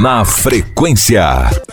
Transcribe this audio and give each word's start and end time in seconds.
Na 0.00 0.24
frequência. 0.24 1.22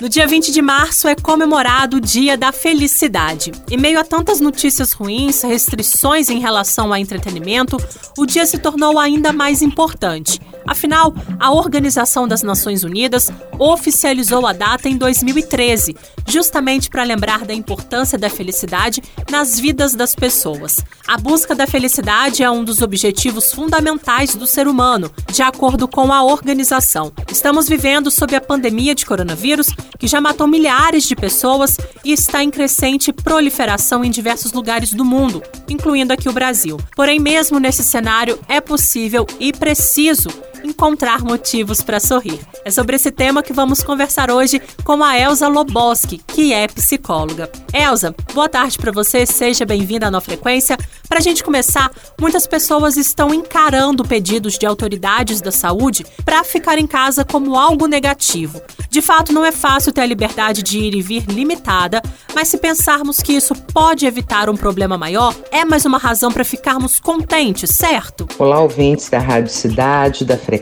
No 0.02 0.10
dia 0.10 0.28
20 0.28 0.52
de 0.52 0.62
março 0.62 1.08
é 1.08 1.16
comemorado 1.16 1.96
o 1.96 2.02
Dia 2.02 2.36
da 2.36 2.52
Felicidade. 2.52 3.54
Em 3.72 3.78
meio 3.78 3.98
a 3.98 4.04
tantas 4.04 4.42
notícias 4.42 4.92
ruins, 4.92 5.44
restrições 5.44 6.28
em 6.28 6.38
relação 6.38 6.88
ao 6.88 6.98
entretenimento, 6.98 7.78
o 8.18 8.26
dia 8.26 8.46
se 8.46 8.58
tornou 8.58 9.00
ainda 9.00 9.32
mais 9.32 9.62
importante. 9.62 10.42
Afinal, 10.68 11.16
a 11.40 11.50
Organização 11.50 12.28
das 12.28 12.44
Nações 12.44 12.84
Unidas 12.84 13.32
oficializou 13.58 14.46
a 14.46 14.52
data 14.52 14.90
em 14.90 14.98
2013, 14.98 15.96
justamente 16.28 16.90
para 16.90 17.04
lembrar 17.04 17.46
da 17.46 17.54
importância 17.54 18.18
da 18.18 18.30
felicidade 18.30 19.02
nas 19.32 19.58
vidas 19.58 19.94
das 19.96 20.14
pessoas. 20.14 20.84
A 21.08 21.18
busca 21.18 21.56
da 21.56 21.66
felicidade 21.66 22.44
é 22.44 22.52
um 22.52 22.66
dos 22.66 22.82
objetivos 22.82 23.54
fundamentais 23.54 24.36
do 24.36 24.46
ser 24.46 24.68
humano, 24.68 25.10
de 25.32 25.42
acordo 25.42 25.88
com 25.88 26.12
a 26.12 26.22
organização. 26.22 27.14
Estamos 27.32 27.70
vivendo 27.70 28.12
sob 28.18 28.36
a 28.36 28.42
pandemia 28.42 28.96
de 28.96 29.06
coronavírus, 29.06 29.68
que 30.00 30.08
já 30.08 30.20
matou 30.20 30.48
milhares 30.48 31.04
de 31.04 31.16
pessoas 31.16 31.78
e 32.04 32.12
está 32.12 32.44
em 32.44 32.50
crescente 32.50 33.14
proliferação 33.14 34.04
em 34.04 34.10
diversos 34.10 34.52
lugares 34.52 34.92
do 34.92 35.06
mundo, 35.06 35.44
incluindo 35.70 36.12
aqui 36.12 36.28
o 36.28 36.34
Brasil. 36.34 36.78
Porém, 36.96 37.20
mesmo 37.20 37.60
nesse 37.60 37.84
cenário, 37.84 38.40
é 38.50 38.60
possível 38.60 39.28
e 39.40 39.54
preciso 39.54 40.30
encontrar 40.68 41.24
motivos 41.24 41.82
para 41.82 42.00
sorrir. 42.00 42.40
É 42.64 42.70
sobre 42.70 42.96
esse 42.96 43.10
tema 43.10 43.42
que 43.42 43.54
vamos 43.54 43.82
conversar 43.82 44.30
hoje 44.30 44.62
com 44.84 45.04
a 45.04 45.18
Elza 45.18 45.48
Loboski, 45.48 46.22
que 46.28 46.54
é 46.54 46.68
psicóloga. 46.68 47.50
Elza, 47.74 48.14
boa 48.34 48.50
tarde 48.50 48.78
para 48.78 48.92
você, 48.92 49.26
seja 49.26 49.66
bem-vinda 49.66 50.08
à 50.08 50.12
No 50.12 50.22
Frequência. 50.22 50.78
Para 51.08 51.20
a 51.20 51.22
gente 51.22 51.44
começar, 51.44 51.90
muitas 52.20 52.46
pessoas 52.46 52.98
estão 52.98 53.34
encarando 53.34 54.04
pedidos 54.04 54.58
de 54.58 54.66
autoridades 54.66 55.40
da 55.40 55.52
saúde 55.52 56.06
para 56.26 56.44
ficar 56.44 56.78
em 56.78 56.86
casa 56.86 57.24
como 57.24 57.58
algo 57.58 57.88
negativo. 57.88 58.62
De 58.90 59.02
fato, 59.02 59.32
não 59.32 59.46
é 59.46 59.52
fácil 59.52 59.94
ter 59.94 60.02
a 60.02 60.06
liberdade 60.06 60.62
de 60.62 60.80
ir 60.80 60.96
e 60.96 61.02
vir 61.02 61.26
limitada, 61.28 62.02
mas 62.36 62.50
se 62.50 62.58
pensarmos 62.58 63.20
que 63.20 63.34
isso 63.34 63.56
pode 63.74 64.06
evitar 64.06 64.50
um 64.50 64.58
problema 64.58 64.98
maior, 64.98 65.34
é 65.52 65.64
mais 65.64 65.86
uma 65.86 65.98
razão 65.98 66.32
para 66.32 66.44
ficarmos 66.44 67.00
contentes, 67.00 67.70
certo? 67.70 68.28
Olá, 68.38 68.60
ouvintes 68.60 69.10
da 69.10 69.20
Rádio 69.20 69.52
Cidade, 69.52 70.26
da 70.26 70.38
Frequência. 70.38 70.57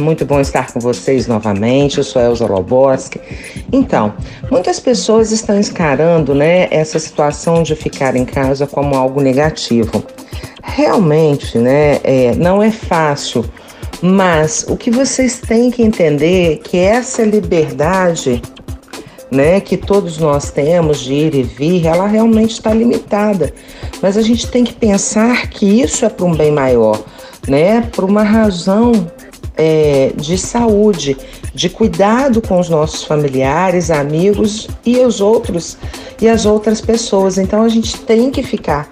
Muito 0.00 0.24
bom 0.24 0.40
estar 0.40 0.72
com 0.72 0.80
vocês 0.80 1.26
novamente. 1.26 1.98
Eu 1.98 2.04
sou 2.04 2.20
Elza 2.20 2.46
Loboski. 2.46 3.20
Então, 3.72 4.14
muitas 4.50 4.80
pessoas 4.80 5.32
estão 5.32 5.58
encarando 5.58 6.34
né, 6.34 6.68
essa 6.70 6.98
situação 6.98 7.62
de 7.62 7.74
ficar 7.74 8.16
em 8.16 8.24
casa 8.24 8.66
como 8.66 8.94
algo 8.94 9.20
negativo. 9.20 10.04
Realmente, 10.62 11.58
né, 11.58 12.00
é, 12.04 12.34
não 12.36 12.62
é 12.62 12.70
fácil 12.70 13.44
mas 14.02 14.64
o 14.66 14.76
que 14.76 14.90
vocês 14.90 15.40
têm 15.40 15.70
que 15.70 15.82
entender 15.82 16.54
é 16.54 16.56
que 16.56 16.78
essa 16.78 17.22
liberdade, 17.22 18.40
né, 19.30 19.60
que 19.60 19.76
todos 19.76 20.16
nós 20.16 20.50
temos 20.50 21.00
de 21.00 21.12
ir 21.12 21.34
e 21.34 21.42
vir, 21.42 21.86
ela 21.86 22.06
realmente 22.06 22.52
está 22.52 22.72
limitada. 22.72 23.52
Mas 24.00 24.16
a 24.16 24.22
gente 24.22 24.50
tem 24.50 24.64
que 24.64 24.72
pensar 24.72 25.48
que 25.48 25.66
isso 25.66 26.04
é 26.06 26.08
para 26.08 26.24
um 26.24 26.34
bem 26.34 26.50
maior, 26.50 26.98
né, 27.48 27.82
por 27.92 28.04
uma 28.04 28.22
razão 28.22 28.92
é, 29.56 30.12
de 30.16 30.38
saúde, 30.38 31.16
de 31.54 31.68
cuidado 31.68 32.40
com 32.40 32.58
os 32.58 32.68
nossos 32.68 33.02
familiares, 33.04 33.90
amigos 33.90 34.68
e 34.84 34.98
os 34.98 35.20
outros 35.20 35.76
e 36.20 36.28
as 36.28 36.46
outras 36.46 36.80
pessoas. 36.80 37.38
Então 37.38 37.62
a 37.62 37.68
gente 37.68 37.98
tem 38.00 38.30
que 38.30 38.42
ficar 38.42 38.88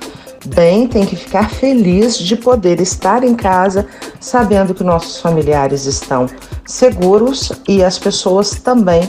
bem, 0.46 0.86
tem 0.86 1.04
que 1.04 1.16
ficar 1.16 1.50
feliz 1.50 2.18
de 2.18 2.36
poder 2.36 2.80
estar 2.80 3.24
em 3.24 3.34
casa, 3.34 3.86
sabendo 4.20 4.74
que 4.74 4.84
nossos 4.84 5.20
familiares 5.20 5.86
estão 5.86 6.26
seguros 6.64 7.52
e 7.68 7.82
as 7.82 7.98
pessoas 7.98 8.50
também 8.50 9.08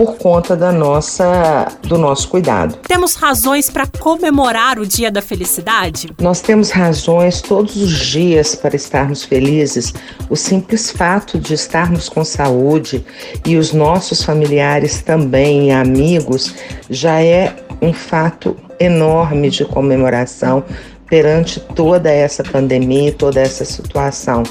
por 0.00 0.16
conta 0.16 0.56
da 0.56 0.72
nossa 0.72 1.66
do 1.82 1.98
nosso 1.98 2.26
cuidado. 2.28 2.74
Temos 2.88 3.16
razões 3.16 3.68
para 3.68 3.86
comemorar 3.86 4.78
o 4.78 4.86
Dia 4.86 5.10
da 5.10 5.20
Felicidade? 5.20 6.08
Nós 6.18 6.40
temos 6.40 6.70
razões 6.70 7.42
todos 7.42 7.76
os 7.76 7.98
dias 7.98 8.54
para 8.54 8.74
estarmos 8.74 9.24
felizes. 9.24 9.92
O 10.30 10.36
simples 10.36 10.90
fato 10.90 11.38
de 11.38 11.52
estarmos 11.52 12.08
com 12.08 12.24
saúde 12.24 13.04
e 13.44 13.58
os 13.58 13.74
nossos 13.74 14.24
familiares 14.24 15.02
também, 15.02 15.70
amigos, 15.70 16.54
já 16.88 17.20
é 17.20 17.54
um 17.82 17.92
fato 17.92 18.56
enorme 18.78 19.50
de 19.50 19.66
comemoração 19.66 20.64
perante 21.10 21.58
toda 21.58 22.10
essa 22.10 22.44
pandemia 22.44 23.12
toda 23.12 23.40
essa 23.40 23.64
situação. 23.64 24.44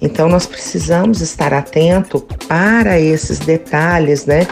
Então 0.00 0.28
nós 0.28 0.46
precisamos 0.46 1.20
estar 1.20 1.52
atento 1.52 2.20
para 2.48 2.98
esses 2.98 3.40
detalhes, 3.40 4.24
né, 4.24 4.46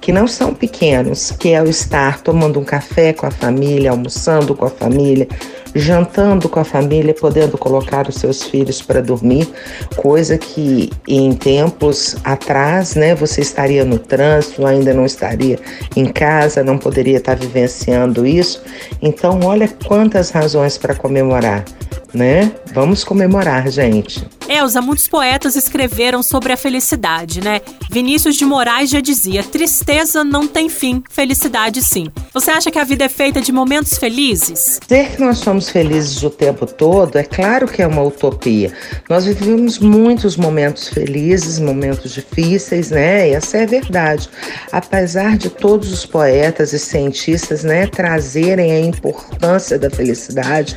que 0.00 0.10
não 0.10 0.26
são 0.26 0.52
pequenos, 0.52 1.30
que 1.30 1.50
é 1.50 1.62
o 1.62 1.68
estar 1.68 2.20
tomando 2.22 2.58
um 2.58 2.64
café 2.64 3.12
com 3.12 3.26
a 3.26 3.30
família, 3.30 3.90
almoçando 3.90 4.54
com 4.54 4.64
a 4.64 4.70
família, 4.70 5.28
jantando 5.76 6.48
com 6.48 6.58
a 6.58 6.64
família, 6.64 7.14
podendo 7.14 7.58
colocar 7.58 8.08
os 8.08 8.16
seus 8.16 8.42
filhos 8.42 8.80
para 8.80 9.00
dormir, 9.00 9.48
coisa 9.96 10.38
que 10.38 10.90
em 11.06 11.32
tempos 11.32 12.16
atrás, 12.24 12.94
né, 12.94 13.14
você 13.14 13.40
estaria 13.40 13.84
no 13.84 13.98
trânsito, 13.98 14.66
ainda 14.66 14.92
não 14.94 15.04
estaria 15.04 15.58
em 15.94 16.06
casa, 16.06 16.64
não 16.64 16.78
poderia 16.78 17.18
estar 17.18 17.36
vivenciando 17.36 18.26
isso. 18.26 18.62
Então, 19.02 19.40
olha 19.44 19.68
quantas 19.86 20.30
razões 20.30 20.78
para 20.78 20.94
comemorar, 20.94 21.64
né? 22.12 22.52
Vamos 22.72 23.04
comemorar, 23.04 23.68
gente. 23.68 24.26
Elza, 24.48 24.80
muitos 24.80 25.08
poetas 25.08 25.56
escreveram 25.56 26.22
sobre 26.22 26.52
a 26.52 26.56
felicidade, 26.56 27.40
né? 27.40 27.60
Vinícius 27.90 28.36
de 28.36 28.44
Moraes 28.44 28.90
já 28.90 29.00
dizia: 29.00 29.42
tristeza 29.42 30.22
não 30.22 30.46
tem 30.46 30.68
fim, 30.68 31.02
felicidade 31.10 31.82
sim. 31.82 32.06
Você 32.32 32.50
acha 32.50 32.70
que 32.70 32.78
a 32.78 32.84
vida 32.84 33.04
é 33.04 33.08
feita 33.08 33.40
de 33.40 33.50
momentos 33.50 33.98
felizes? 33.98 34.78
Dizer 34.86 35.12
que 35.12 35.20
nós 35.22 35.38
somos 35.38 35.68
felizes 35.70 36.22
o 36.22 36.30
tempo 36.30 36.66
todo 36.66 37.16
é 37.16 37.24
claro 37.24 37.66
que 37.66 37.82
é 37.82 37.86
uma 37.86 38.02
utopia. 38.02 38.72
Nós 39.08 39.24
vivemos 39.24 39.78
muitos 39.78 40.36
momentos 40.36 40.88
felizes, 40.88 41.58
momentos 41.58 42.12
difíceis, 42.12 42.90
né? 42.90 43.30
E 43.30 43.34
essa 43.34 43.58
é 43.58 43.62
a 43.62 43.66
verdade. 43.66 44.28
Apesar 44.70 45.36
de 45.36 45.50
todos 45.50 45.92
os 45.92 46.06
poetas 46.06 46.72
e 46.72 46.78
cientistas, 46.78 47.64
né, 47.64 47.86
trazerem 47.86 48.72
a 48.72 48.80
importância 48.80 49.78
da 49.78 49.90
felicidade, 49.90 50.76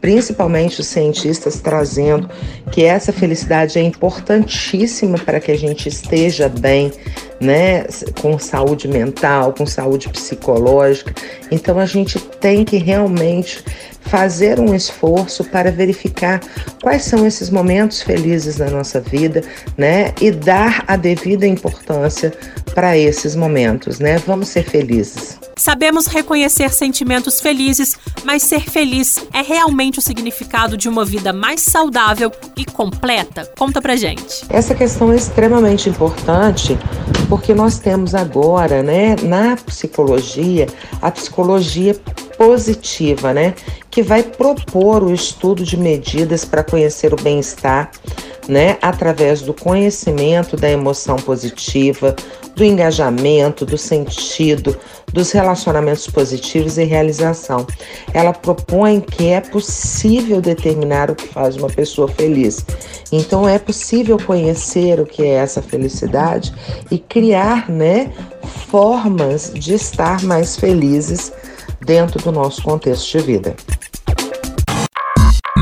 principalmente 0.00 0.80
os 0.80 0.86
cientistas 0.86 1.60
trazendo 1.60 2.30
que 2.70 2.84
essa 2.84 3.09
essa 3.10 3.12
felicidade 3.12 3.78
é 3.78 3.82
importantíssima 3.82 5.18
para 5.18 5.40
que 5.40 5.50
a 5.50 5.58
gente 5.58 5.88
esteja 5.88 6.48
bem, 6.48 6.92
né, 7.40 7.84
com 8.20 8.38
saúde 8.38 8.86
mental, 8.86 9.52
com 9.52 9.66
saúde 9.66 10.08
psicológica. 10.08 11.12
Então 11.50 11.78
a 11.78 11.86
gente 11.86 12.18
tem 12.18 12.64
que 12.64 12.76
realmente 12.76 13.62
fazer 14.02 14.58
um 14.58 14.74
esforço 14.74 15.44
para 15.44 15.70
verificar 15.70 16.40
quais 16.82 17.02
são 17.02 17.26
esses 17.26 17.50
momentos 17.50 18.00
felizes 18.00 18.56
na 18.58 18.70
nossa 18.70 19.00
vida, 19.00 19.42
né, 19.76 20.12
e 20.20 20.30
dar 20.30 20.84
a 20.86 20.96
devida 20.96 21.46
importância 21.46 22.32
para 22.80 22.96
esses 22.96 23.36
momentos, 23.36 23.98
né? 23.98 24.16
Vamos 24.26 24.48
ser 24.48 24.64
felizes. 24.64 25.38
Sabemos 25.54 26.06
reconhecer 26.06 26.70
sentimentos 26.70 27.38
felizes, 27.38 27.94
mas 28.24 28.42
ser 28.42 28.62
feliz 28.62 29.22
é 29.34 29.42
realmente 29.42 29.98
o 29.98 30.02
significado 30.02 30.78
de 30.78 30.88
uma 30.88 31.04
vida 31.04 31.30
mais 31.30 31.60
saudável 31.60 32.32
e 32.56 32.64
completa? 32.64 33.44
Conta 33.58 33.82
pra 33.82 33.96
gente. 33.96 34.46
Essa 34.48 34.74
questão 34.74 35.12
é 35.12 35.16
extremamente 35.16 35.90
importante 35.90 36.78
porque 37.28 37.52
nós 37.52 37.78
temos 37.78 38.14
agora, 38.14 38.82
né, 38.82 39.14
na 39.24 39.58
psicologia, 39.58 40.66
a 41.02 41.10
psicologia 41.10 41.94
positiva, 42.40 43.34
né, 43.34 43.52
que 43.90 44.02
vai 44.02 44.22
propor 44.22 45.02
o 45.02 45.12
estudo 45.12 45.62
de 45.62 45.76
medidas 45.76 46.42
para 46.42 46.64
conhecer 46.64 47.12
o 47.12 47.22
bem-estar, 47.22 47.90
né, 48.48 48.78
através 48.80 49.42
do 49.42 49.52
conhecimento 49.52 50.56
da 50.56 50.70
emoção 50.70 51.16
positiva, 51.16 52.16
do 52.56 52.64
engajamento, 52.64 53.66
do 53.66 53.76
sentido, 53.76 54.74
dos 55.12 55.32
relacionamentos 55.32 56.06
positivos 56.06 56.78
e 56.78 56.84
realização. 56.84 57.66
Ela 58.14 58.32
propõe 58.32 59.02
que 59.02 59.28
é 59.28 59.42
possível 59.42 60.40
determinar 60.40 61.10
o 61.10 61.14
que 61.14 61.28
faz 61.28 61.56
uma 61.56 61.68
pessoa 61.68 62.08
feliz. 62.08 62.64
Então 63.12 63.46
é 63.46 63.58
possível 63.58 64.16
conhecer 64.18 64.98
o 64.98 65.04
que 65.04 65.22
é 65.22 65.34
essa 65.34 65.60
felicidade 65.60 66.54
e 66.90 66.98
criar, 66.98 67.68
né, 67.68 68.10
formas 68.70 69.52
de 69.54 69.74
estar 69.74 70.22
mais 70.22 70.56
felizes 70.56 71.30
dentro 71.80 72.22
do 72.22 72.32
nosso 72.32 72.62
contexto 72.62 73.18
de 73.18 73.24
vida. 73.24 73.56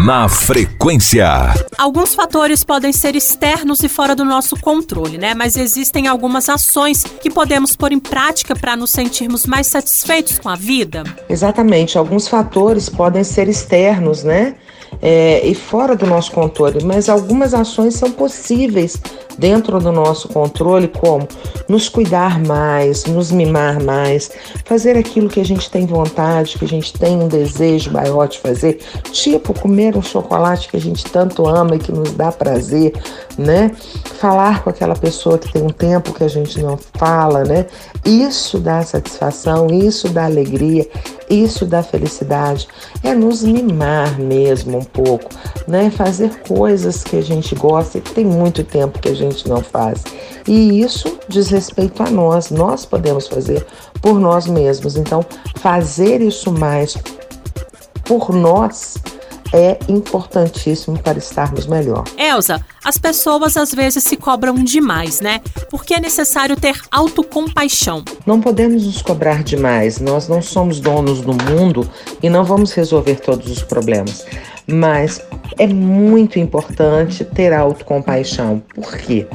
Na 0.05 0.29
frequência. 0.29 1.27
Alguns 1.77 2.15
fatores 2.15 2.63
podem 2.63 2.93
ser 2.93 3.17
externos 3.17 3.83
e 3.83 3.89
fora 3.89 4.15
do 4.15 4.25
nosso 4.25 4.57
controle, 4.57 5.19
né? 5.19 5.35
Mas 5.35 5.57
existem 5.57 6.07
algumas 6.07 6.49
ações 6.49 7.03
que 7.03 7.29
podemos 7.29 7.75
pôr 7.75 7.93
em 7.93 7.99
prática 7.99 8.55
para 8.55 8.77
nos 8.77 8.91
sentirmos 8.91 9.45
mais 9.45 9.67
satisfeitos 9.67 10.39
com 10.39 10.49
a 10.49 10.55
vida. 10.55 11.03
Exatamente. 11.29 11.99
Alguns 11.99 12.29
fatores 12.29 12.89
podem 12.89 13.25
ser 13.25 13.49
externos, 13.49 14.23
né? 14.23 14.55
É, 15.01 15.47
e 15.47 15.55
fora 15.55 15.95
do 15.95 16.07
nosso 16.07 16.33
controle, 16.33 16.85
mas 16.85 17.09
algumas 17.09 17.55
ações 17.55 17.95
são 17.95 18.11
possíveis 18.11 19.01
dentro 19.39 19.79
do 19.79 19.93
nosso 19.93 20.29
controle, 20.29 20.89
como 20.89 21.27
nos 21.69 21.89
cuidar 21.89 22.41
mais, 22.41 23.05
nos 23.05 23.31
mimar 23.31 23.81
mais, 23.81 24.31
fazer 24.65 24.97
aquilo 24.99 25.29
que 25.29 25.41
a 25.41 25.45
gente 25.45 25.71
tem 25.71 25.87
vontade, 25.87 26.59
que 26.59 26.65
a 26.65 26.69
gente 26.69 26.93
tem 26.93 27.17
um 27.17 27.29
desejo 27.29 27.93
maior 27.93 28.27
de 28.27 28.39
fazer, 28.41 28.81
tipo 29.13 29.55
comer 29.59 29.97
um 29.97 30.03
chocolate 30.03 30.69
que 30.69 30.77
a 30.77 30.81
gente 30.81 31.05
tanto 31.05 31.47
ama 31.47 31.77
e 31.77 31.79
que 31.79 31.93
nos 31.93 32.13
dá 32.13 32.33
prazer, 32.33 32.93
né? 33.39 33.71
Falar 34.19 34.65
com 34.65 34.71
aquela 34.71 34.97
pessoa 34.97 35.39
que 35.39 35.53
tem 35.53 35.63
um 35.63 35.69
tempo 35.69 36.13
que 36.13 36.25
a 36.25 36.29
gente 36.29 36.61
não 36.61 36.77
fala, 36.77 37.45
né? 37.45 37.67
Isso 38.05 38.59
dá 38.59 38.83
satisfação, 38.83 39.69
isso 39.69 40.09
dá 40.09 40.25
alegria, 40.25 40.89
isso 41.31 41.65
dá 41.65 41.85
felicidade. 41.85 42.67
É 43.05 43.15
nos 43.15 43.45
mimar 43.45 44.19
mesmo 44.19 44.79
um 44.79 44.85
pouco, 44.85 45.31
né? 45.69 45.89
Fazer 45.91 46.41
coisas 46.41 47.05
que 47.05 47.17
a 47.17 47.23
gente 47.23 47.55
gosta 47.55 47.99
e 47.99 48.01
que 48.01 48.13
tem 48.13 48.25
muito 48.25 48.65
tempo 48.65 48.99
que 48.99 49.09
a 49.09 49.15
gente 49.15 49.49
não 49.49 49.63
faz. 49.63 50.03
E 50.49 50.81
isso 50.81 51.17
diz 51.29 51.49
respeito 51.49 52.03
a 52.03 52.11
nós, 52.11 52.51
nós 52.51 52.85
podemos 52.85 53.29
fazer 53.29 53.65
por 54.03 54.19
nós 54.19 54.49
mesmos. 54.49 54.97
Então, 54.97 55.25
fazer 55.61 56.21
isso 56.21 56.51
mais 56.51 56.97
por 58.05 58.31
nós 58.35 58.97
é 59.53 59.79
importantíssimo 59.89 60.99
para 60.99 61.19
estarmos 61.19 61.67
melhor. 61.67 62.05
Elsa, 62.17 62.65
as 62.85 62.99
pessoas 62.99 63.57
às 63.57 63.73
vezes 63.73 64.05
se 64.05 64.17
cobram 64.17 64.55
demais, 64.55 65.21
né? 65.21 65.41
Porque 65.71 65.95
é 65.95 66.01
necessário 66.01 66.57
ter 66.57 66.81
autocompaixão. 66.91 68.05
Não 68.27 68.41
podemos 68.41 68.85
nos 68.85 69.03
cobrar 69.03 69.43
demais. 69.43 70.01
Nós 70.01 70.29
não 70.29 70.43
somos 70.43 70.81
donos 70.81 71.21
do 71.21 71.33
mundo 71.33 71.89
e 72.23 72.29
não 72.29 72.45
vamos 72.45 72.73
resolver 72.73 73.17
todos 73.17 73.51
os 73.51 73.63
problemas. 73.63 74.25
Mas 74.71 75.23
é 75.59 75.67
muito 75.67 76.39
importante 76.39 77.25
ter 77.25 77.53
autocompaixão. 77.55 78.63
Por 78.75 78.97
quê? 78.97 79.27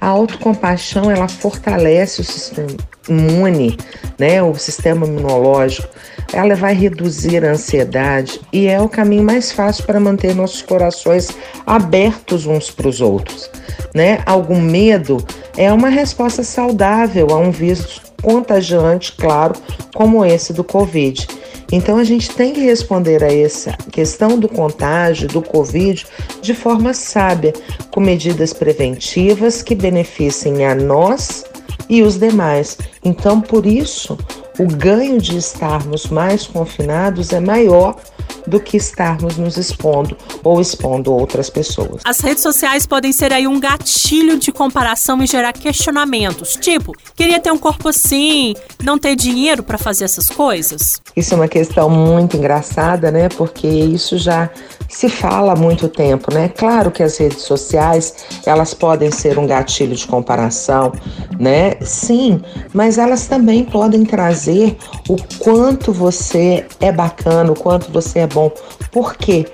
A 0.00 0.08
autocompaixão 0.08 1.10
ela 1.10 1.28
fortalece 1.28 2.20
o 2.20 2.24
sistema 2.24 2.76
imune, 3.08 3.78
né, 4.18 4.42
o 4.42 4.54
sistema 4.54 5.06
imunológico. 5.06 5.88
Ela 6.32 6.54
vai 6.54 6.74
reduzir 6.74 7.44
a 7.44 7.52
ansiedade 7.52 8.40
e 8.52 8.66
é 8.66 8.80
o 8.80 8.88
caminho 8.88 9.24
mais 9.24 9.50
fácil 9.52 9.84
para 9.84 9.98
manter 9.98 10.34
nossos 10.34 10.62
corações 10.62 11.30
abertos 11.66 12.46
uns 12.46 12.70
para 12.70 12.88
os 12.88 13.00
outros, 13.00 13.50
né? 13.94 14.22
Algum 14.24 14.60
medo 14.60 15.24
é 15.56 15.72
uma 15.72 15.88
resposta 15.88 16.44
saudável 16.44 17.28
a 17.30 17.36
um 17.36 17.50
vírus 17.50 18.00
contagiante, 18.22 19.12
claro, 19.12 19.54
como 19.94 20.24
esse 20.24 20.52
do 20.52 20.62
Covid. 20.62 21.26
Então 21.72 21.98
a 21.98 22.04
gente 22.04 22.30
tem 22.30 22.52
que 22.52 22.60
responder 22.60 23.22
a 23.22 23.32
essa 23.32 23.72
questão 23.92 24.38
do 24.38 24.48
contágio, 24.48 25.28
do 25.28 25.40
Covid, 25.40 26.06
de 26.42 26.54
forma 26.54 26.92
sábia, 26.92 27.52
com 27.90 28.00
medidas 28.00 28.52
preventivas 28.52 29.62
que 29.62 29.74
beneficiem 29.74 30.64
a 30.66 30.74
nós 30.74 31.44
e 31.88 32.02
os 32.02 32.18
demais. 32.18 32.78
Então, 33.04 33.40
por 33.40 33.66
isso, 33.66 34.18
o 34.58 34.66
ganho 34.66 35.20
de 35.20 35.36
estarmos 35.36 36.06
mais 36.06 36.46
confinados 36.46 37.32
é 37.32 37.40
maior 37.40 37.96
do 38.46 38.60
que 38.60 38.76
estarmos 38.76 39.36
nos 39.36 39.56
expondo 39.56 40.16
ou 40.42 40.60
expondo 40.60 41.12
outras 41.12 41.50
pessoas. 41.50 42.02
As 42.04 42.20
redes 42.20 42.42
sociais 42.42 42.86
podem 42.86 43.12
ser 43.12 43.32
aí 43.32 43.46
um 43.46 43.58
gatilho 43.58 44.38
de 44.38 44.52
comparação 44.52 45.22
e 45.22 45.26
gerar 45.26 45.52
questionamentos, 45.52 46.56
tipo, 46.60 46.94
queria 47.14 47.40
ter 47.40 47.50
um 47.50 47.58
corpo 47.58 47.88
assim, 47.88 48.54
não 48.82 48.98
ter 48.98 49.16
dinheiro 49.16 49.62
para 49.62 49.78
fazer 49.78 50.04
essas 50.04 50.28
coisas? 50.28 51.00
Isso 51.16 51.34
é 51.34 51.36
uma 51.36 51.48
questão 51.48 51.90
muito 51.90 52.36
engraçada, 52.36 53.10
né? 53.10 53.28
Porque 53.28 53.66
isso 53.66 54.16
já 54.16 54.50
se 54.88 55.08
fala 55.08 55.52
há 55.52 55.56
muito 55.56 55.88
tempo, 55.88 56.32
né? 56.34 56.48
Claro 56.48 56.90
que 56.90 57.02
as 57.02 57.16
redes 57.16 57.42
sociais, 57.42 58.14
elas 58.44 58.74
podem 58.74 59.10
ser 59.10 59.38
um 59.38 59.46
gatilho 59.46 59.94
de 59.94 60.06
comparação, 60.06 60.92
né? 61.38 61.76
Sim, 61.80 62.40
mas 62.74 62.98
elas 62.98 63.26
também 63.26 63.64
podem 63.64 64.04
trazer 64.04 64.76
o 65.08 65.16
quanto 65.38 65.92
você 65.92 66.66
é 66.80 66.90
bacana, 66.90 67.52
o 67.52 67.54
quanto 67.54 67.90
você 67.92 68.20
é 68.20 68.26
bom. 68.32 68.50
Por 68.90 69.16
quê? 69.16 69.46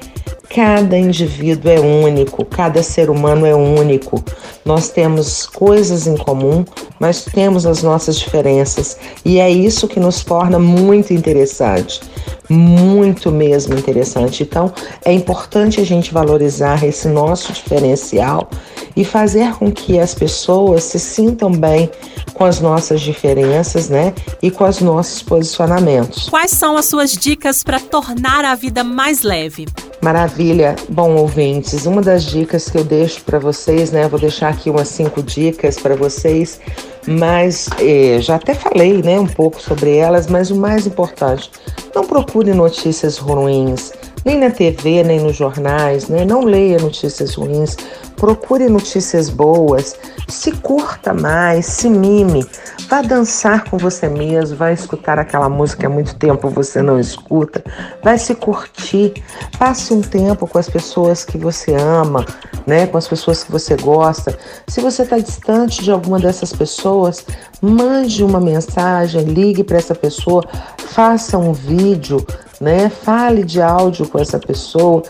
Cada 0.48 0.96
indivíduo 0.96 1.70
é 1.70 1.80
único, 1.80 2.44
cada 2.44 2.82
ser 2.82 3.10
humano 3.10 3.44
é 3.44 3.54
único. 3.54 4.22
Nós 4.64 4.88
temos 4.88 5.44
coisas 5.46 6.06
em 6.06 6.16
comum, 6.16 6.64
mas 7.00 7.24
temos 7.24 7.66
as 7.66 7.82
nossas 7.82 8.16
diferenças. 8.16 8.96
E 9.24 9.40
é 9.40 9.50
isso 9.50 9.88
que 9.88 9.98
nos 9.98 10.24
torna 10.24 10.58
muito 10.58 11.12
interessante 11.12 12.00
muito 12.48 13.32
mesmo 13.32 13.74
interessante. 13.76 14.42
Então, 14.42 14.72
é 15.04 15.12
importante 15.12 15.80
a 15.80 15.84
gente 15.84 16.12
valorizar 16.12 16.84
esse 16.84 17.08
nosso 17.08 17.52
diferencial 17.52 18.48
e 18.96 19.04
fazer 19.04 19.54
com 19.54 19.70
que 19.70 19.98
as 19.98 20.14
pessoas 20.14 20.84
se 20.84 20.98
sintam 20.98 21.50
bem 21.50 21.90
com 22.36 22.44
as 22.44 22.60
nossas 22.60 23.00
diferenças, 23.00 23.88
né? 23.88 24.12
E 24.42 24.50
com 24.50 24.68
os 24.68 24.80
nossos 24.80 25.22
posicionamentos. 25.22 26.28
Quais 26.28 26.50
são 26.50 26.76
as 26.76 26.84
suas 26.84 27.12
dicas 27.12 27.62
para 27.62 27.80
tornar 27.80 28.44
a 28.44 28.54
vida 28.54 28.84
mais 28.84 29.22
leve? 29.22 29.66
Maravilha. 30.02 30.76
Bom, 30.88 31.16
ouvintes, 31.16 31.86
uma 31.86 32.02
das 32.02 32.24
dicas 32.24 32.68
que 32.68 32.76
eu 32.76 32.84
deixo 32.84 33.22
para 33.24 33.38
vocês, 33.38 33.90
né? 33.90 34.06
Vou 34.06 34.20
deixar 34.20 34.50
aqui 34.50 34.68
umas 34.68 34.88
cinco 34.88 35.22
dicas 35.22 35.78
para 35.78 35.96
vocês, 35.96 36.60
mas 37.06 37.68
eh, 37.78 38.18
já 38.20 38.36
até 38.36 38.54
falei, 38.54 39.02
né, 39.02 39.18
um 39.18 39.26
pouco 39.26 39.60
sobre 39.60 39.96
elas, 39.96 40.26
mas 40.26 40.50
o 40.50 40.56
mais 40.56 40.86
importante, 40.86 41.50
não 41.94 42.04
procure 42.04 42.52
notícias 42.52 43.16
ruins, 43.16 43.92
nem 44.26 44.40
na 44.40 44.50
TV, 44.50 45.04
nem 45.04 45.20
nos 45.20 45.36
jornais, 45.36 46.08
né? 46.08 46.24
Não 46.24 46.40
leia 46.40 46.80
notícias 46.80 47.36
ruins, 47.36 47.76
procure 48.16 48.68
notícias 48.68 49.30
boas, 49.30 49.96
se 50.28 50.50
curta 50.50 51.14
mais, 51.14 51.64
se 51.66 51.88
mime, 51.88 52.44
vá 52.88 53.02
dançar 53.02 53.70
com 53.70 53.78
você 53.78 54.08
mesmo, 54.08 54.56
vai 54.56 54.72
escutar 54.72 55.16
aquela 55.16 55.48
música 55.48 55.80
que 55.80 55.86
há 55.86 55.88
muito 55.88 56.16
tempo 56.16 56.50
você 56.50 56.82
não 56.82 56.98
escuta, 56.98 57.62
vai 58.02 58.18
se 58.18 58.34
curtir, 58.34 59.14
passe 59.60 59.94
um 59.94 60.00
tempo 60.00 60.48
com 60.48 60.58
as 60.58 60.68
pessoas 60.68 61.24
que 61.24 61.38
você 61.38 61.76
ama, 61.76 62.26
né, 62.66 62.88
com 62.88 62.98
as 62.98 63.06
pessoas 63.06 63.44
que 63.44 63.52
você 63.52 63.76
gosta. 63.76 64.36
Se 64.66 64.80
você 64.80 65.02
está 65.02 65.18
distante 65.18 65.84
de 65.84 65.92
alguma 65.92 66.18
dessas 66.18 66.52
pessoas, 66.52 67.24
mande 67.62 68.24
uma 68.24 68.40
mensagem, 68.40 69.22
ligue 69.22 69.62
para 69.62 69.76
essa 69.76 69.94
pessoa, 69.94 70.42
faça 70.78 71.38
um 71.38 71.52
vídeo, 71.52 72.26
né? 72.60 72.88
Fale 72.88 73.44
de 73.44 73.60
áudio 73.60 74.08
com 74.08 74.18
essa 74.18 74.38
pessoa 74.38 75.02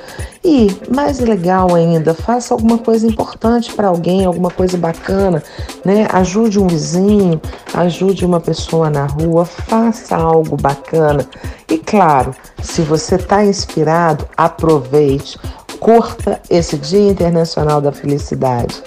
e, 0.44 0.69
mais 0.93 1.19
legal 1.19 1.75
ainda, 1.75 2.14
faça 2.14 2.54
alguma 2.54 2.78
coisa 2.78 3.06
importante 3.06 3.72
para 3.72 3.88
alguém, 3.88 4.25
alguma 4.25 4.50
coisa 4.50 4.76
bacana, 4.76 5.43
né? 5.84 6.06
Ajude 6.12 6.58
um 6.58 6.66
vizinho, 6.66 7.40
ajude 7.75 8.24
uma 8.24 8.41
pessoa 8.41 8.91
na 8.91 9.06
rua, 9.06 9.44
faça 9.44 10.17
algo 10.17 10.56
bacana. 10.56 11.26
E 11.69 11.79
claro, 11.79 12.34
se 12.62 12.82
você 12.82 13.17
está 13.17 13.44
inspirado, 13.44 14.26
aproveite, 14.36 15.38
curta 15.81 16.41
esse 16.48 16.76
Dia 16.76 17.10
Internacional 17.10 17.81
da 17.81 17.93
Felicidade, 17.93 18.82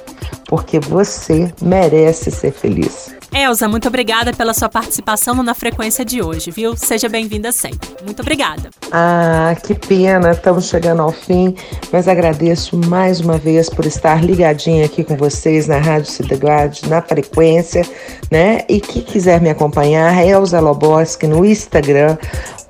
porque 0.47 0.79
você 0.79 1.53
merece 1.61 2.31
ser 2.31 2.51
feliz. 2.51 3.18
Elza, 3.33 3.67
muito 3.67 3.87
obrigada 3.87 4.33
pela 4.33 4.53
sua 4.53 4.67
participação 4.67 5.35
Na 5.43 5.53
Frequência 5.53 6.03
de 6.03 6.21
hoje, 6.21 6.49
viu? 6.49 6.75
Seja 6.75 7.07
bem-vinda 7.07 7.51
sempre. 7.51 7.89
Muito 8.03 8.21
obrigada. 8.21 8.69
Ah, 8.91 9.55
que 9.63 9.75
pena, 9.75 10.31
estamos 10.31 10.65
chegando 10.65 11.01
ao 11.01 11.11
fim, 11.11 11.55
mas 11.91 12.07
agradeço 12.07 12.75
mais 12.75 13.19
uma 13.19 13.37
vez 13.37 13.69
por 13.69 13.85
estar 13.85 14.23
ligadinha 14.23 14.85
aqui 14.85 15.03
com 15.03 15.15
vocês 15.15 15.67
na 15.67 15.77
Rádio 15.77 16.11
Cidade, 16.11 16.89
na 16.89 17.01
frequência, 17.01 17.85
né? 18.31 18.61
E 18.67 18.81
que 18.81 19.01
quiser 19.01 19.39
me 19.39 19.49
acompanhar, 19.49 20.25
Elza 20.25 20.59
Loboski 20.59 21.27
no 21.27 21.45
Instagram 21.45 22.17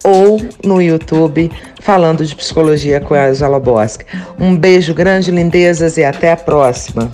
ou 0.04 0.42
no 0.64 0.82
YouTube, 0.82 1.52
falando 1.82 2.26
de 2.26 2.36
psicologia 2.36 3.00
com 3.00 3.14
a 3.14 3.28
Elza 3.28 3.48
Loboski. 3.48 4.06
Um 4.38 4.56
beijo 4.58 4.94
grande, 4.94 5.32
lindezas, 5.32 5.98
e 5.98 6.04
até 6.04 6.32
a 6.32 6.38
próxima. 6.38 7.10